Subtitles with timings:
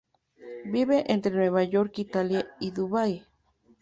[0.65, 3.23] Vive entre Nueva York, Italia y Dubái.